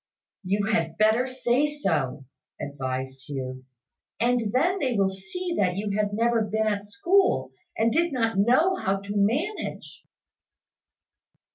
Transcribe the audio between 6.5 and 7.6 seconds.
at school,